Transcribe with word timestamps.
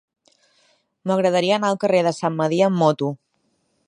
M'agradaria 1.11 1.59
anar 1.61 1.69
al 1.73 1.77
carrer 1.83 2.01
de 2.07 2.15
Sant 2.21 2.39
Medir 2.39 2.63
amb 2.69 2.81
moto. 2.85 3.11